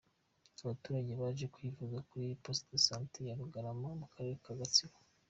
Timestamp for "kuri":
2.09-2.27